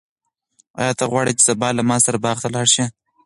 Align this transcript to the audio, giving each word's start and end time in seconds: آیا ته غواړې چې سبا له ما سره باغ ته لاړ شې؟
آیا 0.79 0.93
ته 0.99 1.03
غواړې 1.11 1.31
چې 1.37 1.43
سبا 1.49 1.69
له 1.77 1.83
ما 1.89 1.97
سره 2.05 2.17
باغ 2.25 2.37
ته 2.43 2.49
لاړ 2.55 2.67
شې؟ 2.73 2.85